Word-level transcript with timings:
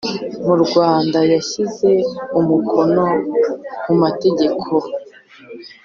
mu 0.45 0.55
Rwanda 0.63 1.19
yashyize 1.33 1.89
umukono 2.39 3.05
ku 3.81 3.91
Mategeko 4.01 4.69